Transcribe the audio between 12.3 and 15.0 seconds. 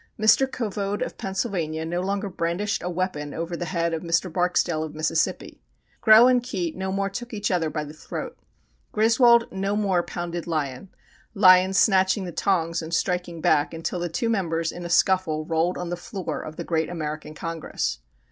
tongs and striking back until the two members in a